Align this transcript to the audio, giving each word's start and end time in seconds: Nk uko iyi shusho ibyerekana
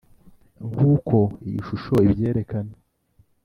Nk 0.71 0.77
uko 0.93 1.17
iyi 1.47 1.59
shusho 1.67 1.93
ibyerekana 2.07 2.73